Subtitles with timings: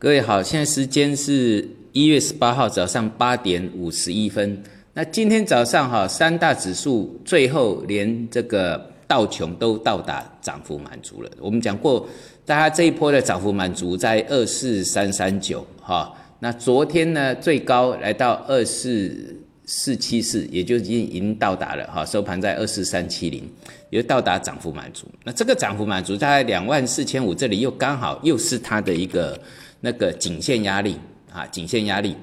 [0.00, 4.62] 各位好，现在时间是一月十八号早上八点五十一分。
[4.94, 11.28] 那今天早上哈，三大指数最后连这个道琼都到达涨幅满足了。
[11.40, 12.06] 我们讲过，
[12.46, 16.14] 大家这一波的涨幅满足在二四三三九哈。
[16.38, 23.50] 那昨天呢，最高来到二四四七四，也就已经已经到达了哈，收盘在二四三七零，
[23.90, 25.08] 也到达涨幅满足。
[25.24, 29.36] 那这个涨幅满足大概两万四千五，这里又刚好又是它的一个。
[29.80, 30.96] 那个颈线压力
[31.32, 32.16] 啊，颈线压力，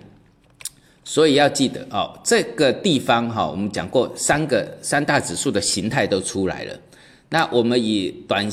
[1.05, 6.77] 所以要记得哦，这个地方哈，我们讲过三个三大指数的形态都出来了。
[7.29, 8.45] 那我们以短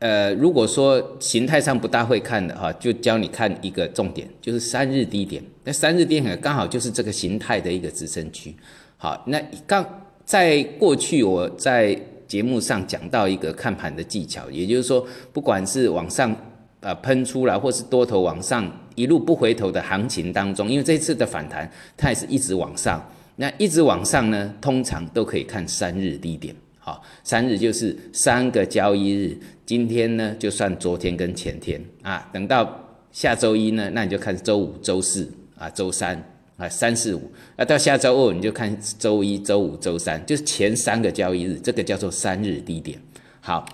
[0.00, 5.42] 呃，如果说形态上不大会看的哈，就教你看一个重点，就是三日低点。
[5.64, 8.54] 那三日低点刚好就是这个形态的一个支撑区。
[8.98, 9.82] 好，那刚
[10.26, 16.36] 在过去我在节目上讲到一个看盘的技巧，也就是说，不管是往上。
[16.84, 23.02] 呃，喷出来或是多头往上一路不回头的行情当中，因为这次的反弹它也是一直往上，
[23.36, 32.78] 那一直往上呢，通常都可以看三日低点，好，三日就是三个交易日，今天呢就算昨天跟前天啊，等到
[33.12, 36.22] 下周一呢，那你就看周五、周四啊、周三
[36.58, 43.00] 啊，三四五，那到下周二你就看周一周五、周三，就是前三个交易日，这个叫做三日低点，
[43.40, 43.64] 好，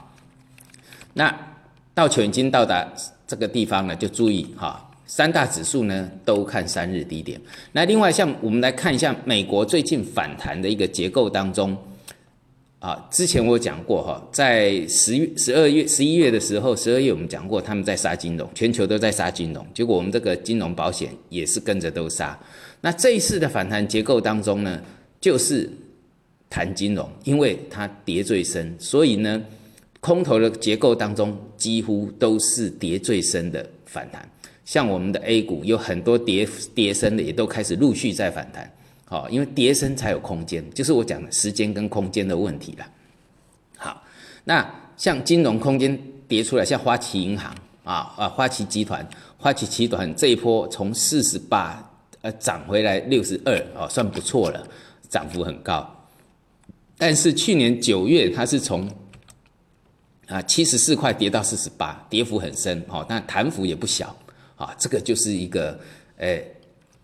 [1.14, 1.49] 那。
[1.94, 2.86] 道琼已经到达
[3.26, 7.38] 这个地方了，就注意哈，三大指数呢都看三日低点。
[7.72, 11.76] 那另外像我们来看一下美国最近反弹的一个结构当中，
[12.78, 22.38] 啊，之前我讲过哈，在十月、十二月、十一月的时候，十二月我们讲过他们在杀金融，全球都在杀金融，结果我们这个金融保险也是跟着都杀。
[22.80, 24.80] 那这一次的反弹结构当中呢，
[25.20, 25.70] 就是
[26.48, 29.42] 谈金融，因为它跌最深，所以呢。
[30.00, 34.26] 空头的结构当中，几乎都是跌最深的反弹。
[34.64, 38.72] 像我们的 A 股有很多跌跌深的，也都开始陆续在反弹。
[39.04, 42.86] 好，因为跌深才有空间，就是我讲的时间跟空间的问题了。
[43.76, 44.02] 好，
[44.44, 44.64] 那
[44.96, 47.52] 像金融空间跌出来，像花旗银行
[47.82, 49.06] 啊啊，花旗集团、
[49.36, 51.84] 花旗集团这一波从四十八
[52.20, 54.64] 呃涨回来六十二哦，算不错了，
[55.08, 56.06] 涨幅很高。
[56.96, 58.88] 但是去年九月它是从
[60.30, 64.14] 啊，七十四块跌到四十八，跌幅很深，哦，但弹幅也不小，
[64.54, 65.76] 啊，这个就是一个，
[66.16, 66.38] 呃，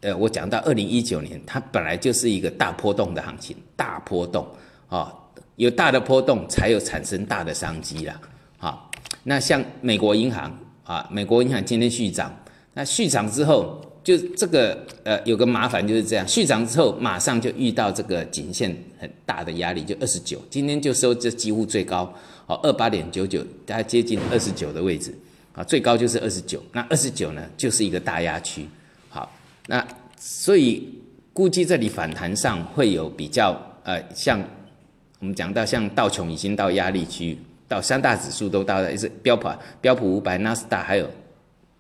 [0.03, 4.47] 呃，我讲到二零一九年，它本来就是一个大波动的行情，大波动，
[4.89, 5.13] 啊，
[5.57, 8.21] 有大的波动才有产生大的商机啦，
[8.59, 8.89] 好，
[9.25, 12.33] 那像美国银行，啊，美国银行今天续涨，
[12.73, 22.15] 那续涨之后，就这个，呃，有个麻烦就是这样，续涨之后马上就遇到这个颈线很大的压力，就二十九，今天就收这几乎最高。
[22.47, 25.13] 好，二八点九九，大概接近二十九的位置，
[25.53, 28.65] 啊，最高就是二十九，那二十九呢，就是一个大压区，
[29.09, 29.29] 好，
[29.67, 29.85] 那
[30.17, 30.89] 所以
[31.33, 34.41] 估计这里反弹上会有比较，呃，像
[35.19, 37.37] 我们讲到像道琼已经到压力区，
[37.67, 39.49] 到三大指数都到了，是标普
[39.81, 41.11] 标普五百、纳斯达还有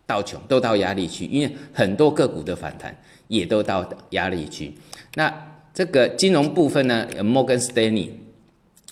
[0.06, 2.96] 道琼都到压力区，因为很多个股的反弹
[3.28, 4.72] 也都到压力区，
[5.14, 5.32] 那
[5.74, 8.20] 这个金融部分呢，摩根斯丹利。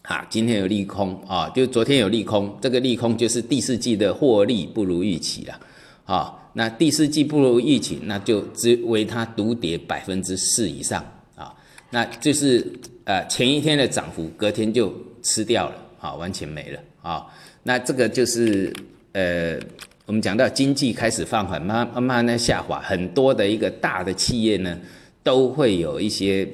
[0.03, 5.59] 啊，今天有利空啊，就昨天有利空，这个利空就是第四季的获利不如预期了，
[6.05, 11.03] 啊，那第四季不如预期，那就只为它独跌百分之四以上
[11.35, 11.55] 啊，
[11.89, 12.71] 那就是
[13.05, 17.27] 呃前一天的涨幅，隔天就吃掉了，啊，完全没了啊，
[17.63, 18.71] 那这个就是
[19.13, 19.59] 呃
[20.07, 24.79] 我们讲到经济开始放缓，慢慢慢的下滑，很多的一个大的企业呢
[25.23, 26.47] 都会有一些。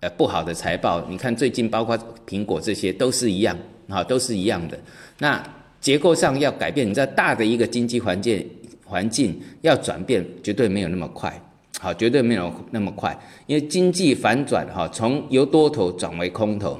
[0.00, 4.78] 呃，不好的财报，你看最近包括苹果这些都是一样，啊，都是一样的。
[5.18, 5.42] 那
[5.80, 8.48] 结构上要改变，你知道大的一个经济环境
[8.84, 11.42] 环境要转变，绝对没有那么快，
[11.80, 13.18] 好，绝对没有那么快，
[13.48, 16.78] 因为经济反转哈，从由多头转为空头。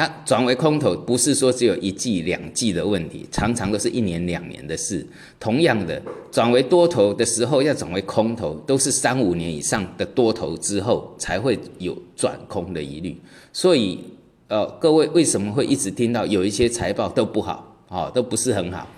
[0.00, 5.06] 它转为空头不是说只有一季两季的问题，常常都是一年两年的事。
[5.38, 6.00] 同样的，
[6.32, 13.14] 转为多头的时候要转为空头，都是三五年以上的多头之后才会有转空的疑虑。
[13.52, 14.02] 所以，
[14.48, 18.88] 呃，各位为什么会一直听到有一些财报都不好，哦，都不是很好？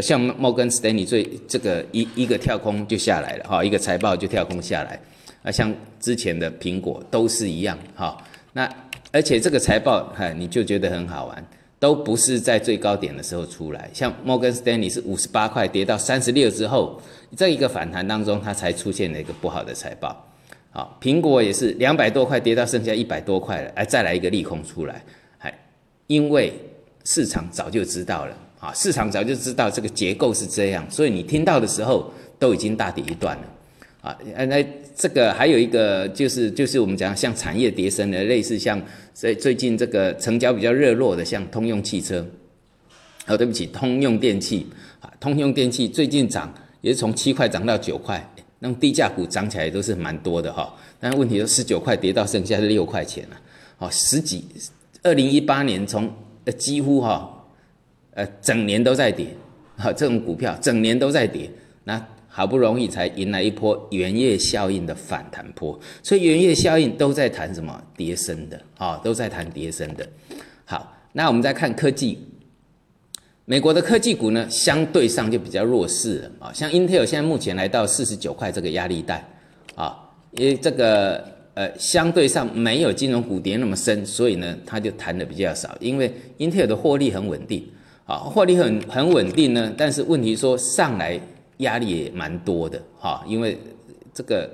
[0.00, 5.00] 像摩根斯丹利最这个一一个跳空就下来了，哈，一个财报就跳空下来。
[5.42, 8.16] 啊，像之前的苹果都是一样，哈，
[8.52, 8.72] 那。
[9.14, 11.46] 而且这个财报，哈，你就觉得很好玩，
[11.78, 13.88] 都不是在最高点的时候出来。
[13.94, 17.00] 像摩根斯丹利是五十八块跌到三十六之后，
[17.36, 20.26] 这一个反弹当中，它才出现了一个不好的财报。
[20.72, 25.00] 好，苹果也是两百多块跌到剩下一百多块了，哎，再来一个利空出来，
[25.38, 25.54] 还
[26.08, 26.52] 因为
[27.04, 33.44] 市场早就知道了，啊，市场早就知道这个结构是这样，所以你听到的时候都已经大跌一段了，
[34.04, 34.14] 啊，
[34.44, 34.62] 那
[34.94, 38.78] 这个还有一个就是就是我们讲像产业跌升的，类似像
[39.14, 42.26] 最最近这个成交比较热络的，像通用汽车，
[43.26, 44.66] 哦，对不起，通用电器。
[45.00, 46.52] 啊，通用电器最近涨
[46.82, 48.22] 也是从七块涨到九块，
[48.58, 53.40] 那种低价股涨起来都是蛮多的哈，但问题是十九块跌到剩下是六块钱了，
[53.78, 54.44] 哦，十几，
[55.02, 56.12] 二零一八年从
[56.44, 57.30] 呃几乎哈。
[58.16, 59.26] 呃，整年都在跌，
[59.76, 61.50] 哈，这种股票整年都在跌，
[61.82, 62.00] 那
[62.36, 67.80] 好不容易才迎来一波元月效应的反弹波，所以元月效应都在谈什么？
[67.96, 70.04] 跌升的，啊，都在谈跌升的。
[70.64, 72.18] 好，那我们再看科技，
[73.44, 79.24] 美国的科技股呢，相对上就比较弱势了，啊，像 Intel 现在目前来到四十九块这个压力带，
[79.76, 79.96] 啊，
[80.32, 87.64] 因为这个呃相对上没有金融股跌那么深，所以呢，它就弹的比较少，因为 Intel 的获利很稳定。
[88.06, 91.18] 啊，获利很很稳定呢，但是问题说上来
[91.58, 93.58] 压力也蛮多的哈，因为
[94.12, 94.50] 这个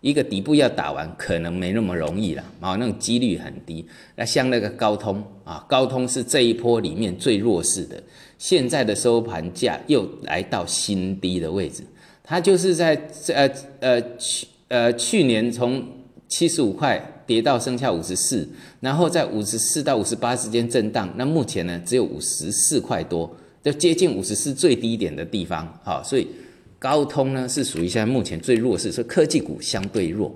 [0.00, 3.86] 一个底部要打完可能没那么容易了啊，那种几率很低。
[4.16, 8.02] 那像那个高通啊，高通是这一波里面最弱势的，
[8.38, 11.82] 现在的收盘价又来到新低的位置，
[12.22, 12.94] 它就是在
[13.28, 13.50] 呃
[13.80, 15.82] 呃去呃去年从
[16.28, 17.00] 七十五块。
[17.30, 18.48] 跌到剩下五十四，
[18.80, 21.08] 然后在五十四到五十八之间震荡。
[21.14, 25.66] 那目前呢，只有五十四块多，就接近五十四最低点的地方。
[25.84, 26.26] 啊，所以
[26.78, 30.34] 高通呢是属于现在目前最弱势，所以科技股相对弱。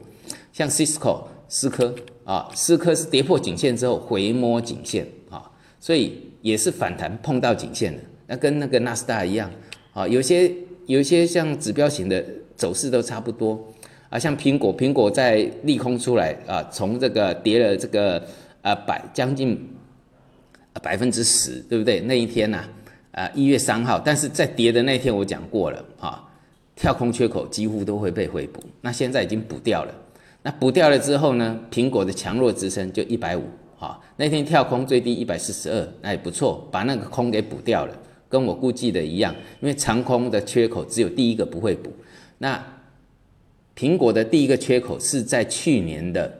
[0.53, 1.95] 像 Cisco 思科
[2.25, 5.43] 啊，思科是跌破颈线之后回摸颈线啊，
[5.81, 8.03] 所以也是反弹碰到颈线的。
[8.27, 9.51] 那跟那个纳斯达一样
[9.93, 10.51] 啊，有些
[10.87, 12.25] 有些像指标型的
[12.57, 13.73] 走势都差不多。
[14.11, 18.25] 啊，像苹果，苹果在利空出来啊，从这个跌了这个
[18.63, 19.59] 啊百将近
[20.81, 21.99] 百分之十，对不对？
[22.01, 22.69] 那一天呐，啊
[23.15, 26.23] 啊一月三号，但是在跌的那天我讲过了啊，
[26.77, 29.95] 跳空缺口几乎都会被回补，那现在已经补掉了。
[30.43, 33.45] 那补掉了之后呢，苹果的强弱支撑就一百五
[33.79, 37.97] 啊，那天跳空最低一百四十二，那也不错，把那个空给补掉了，
[38.29, 41.93] 跟我估计的一样，因为长空的缺口只有第一个不会补，
[42.39, 42.63] 那。
[43.77, 46.33] 苹果的第一个缺口是在去年的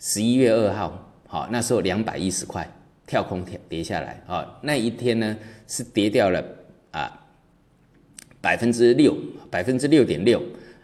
[0.00, 2.68] 十一月二号，好，那时候两百一十块
[3.06, 5.36] 跳空跳跌下来，啊，那一天呢
[5.68, 6.44] 是跌掉了
[6.90, 7.20] 啊
[8.40, 9.16] 百分之六，
[9.50, 10.42] 百分之六点六，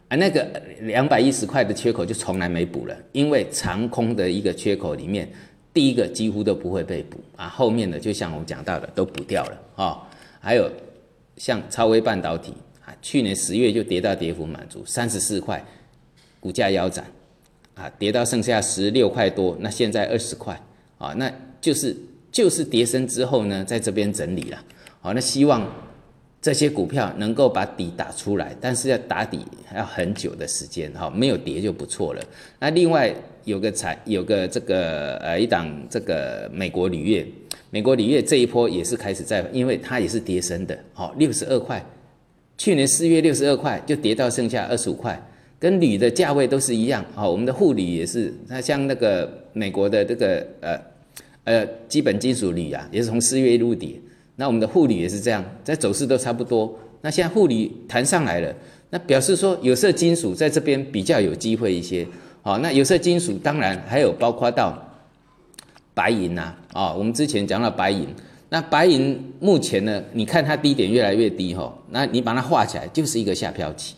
[0.08, 0.46] 啊，那个
[0.82, 5.28] 两百一十块的缺口就从来没补了，因为长空的一个缺口里面，
[5.74, 10.08] 第一个几乎都不会被补，啊，后面的就像我讲到的都补掉了，啊，
[10.40, 10.70] 还有
[11.36, 12.52] 像超微半导体
[12.84, 12.94] 啊。
[13.02, 15.64] 去年十月就跌到跌幅满足三十四块，
[16.38, 17.04] 股价腰斩，
[17.74, 20.60] 啊，跌到剩下十六块多，那现在二十块，
[20.98, 21.96] 啊，那就是
[22.32, 24.58] 就是跌升之后呢，在这边整理了，
[25.00, 25.70] 好，那希望
[26.40, 29.40] 这些股票能够把底打出来，但是要打底
[29.76, 32.22] 要很久的时间，哈，没有跌就不错了。
[32.58, 33.14] 那另外
[33.44, 37.26] 有个财有个这个呃一档这个美国铝业，
[37.70, 41.84] 美国铝业这一波也是开始在，因为它也是跌升的，好，六十二块。
[42.56, 45.20] 去年四月六十二块就跌到剩下二十五块，
[45.58, 47.30] 跟铝的价位都是一样好。
[47.30, 50.80] 我们的沪铝也是，它像那个美国的这个呃
[51.44, 54.00] 呃基本金属铝啊，也是从四月入底。
[54.36, 56.72] 那我们的沪铝也是这样，在走势都差不多。
[57.00, 58.54] 那现在沪铝弹上来了，
[58.90, 62.06] 那表示说有色金属在这边比较有机会一些。
[62.42, 64.82] 好，那有色金属当然还有包括到
[65.94, 68.06] 白银呐啊，我们之前讲到白银。
[68.48, 70.02] 那白银目前呢？
[70.12, 73.94] 你看它低点越来越低哈，那你把它画起来就是一个下漂期。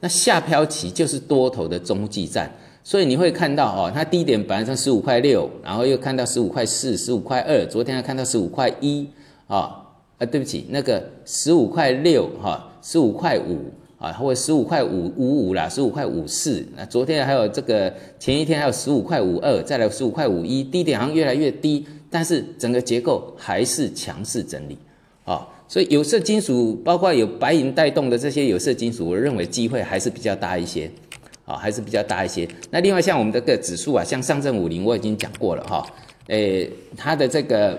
[0.00, 2.50] 那下漂期就是多头的中继站，
[2.84, 9.06] 所以你会看到哦，它低点本来从十五块六，然后又看到十五块四、十五块二，昨天还看到十五块一
[9.46, 9.86] 啊
[10.18, 13.72] 啊，对不起，那个十五块六哈，十五块五。
[14.02, 16.66] 啊，或者十五块五五五啦，十五块五四。
[16.76, 24.76] 那昨天还有这个，前一天还有十五块五二，再来十五块五一，低点好像越来越低，但是整个结构还是强势整理
[25.22, 25.46] 啊。
[25.68, 30.90] 所以有色金属，包括有白银带动的这些有色金属，我认为机会还是比较大一些
[31.44, 32.48] 啊，还是比较大一些。
[32.70, 35.86] 那另外像我们这个指数啊，像上证五零，我已经讲过了哈，
[36.28, 37.78] 诶，它的这个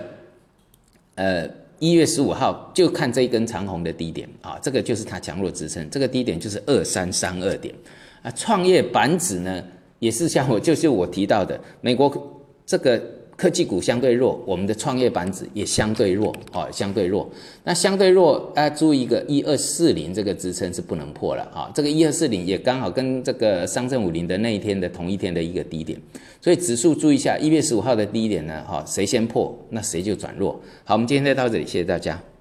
[1.14, 1.48] 呃。
[1.80, 7.74] 一月十五号就看这一根长红的低点啊，这个就是它强弱支撑，这个低点就是二三三二点
[8.22, 8.30] 啊。
[8.30, 9.62] 创业板指呢，
[9.98, 12.10] 也是像我就是我提到的，美国
[12.64, 13.02] 这个。
[13.36, 17.28] 科技股相对弱，我们的创业板指也相对弱，哦，相对弱。
[17.64, 21.70] 那相对弱，大家注意一个一二四零这个支撑是不能破了啊。
[21.74, 26.00] 这个一二四零也刚好跟这个上证五零的那一天的同一天的一个低点，
[26.40, 30.60] 所以指数注意一下，一月十五号的低点呢，哈，谁先破，那谁就转弱。
[30.84, 32.33] 好，我们今天就到这里，谢谢大家。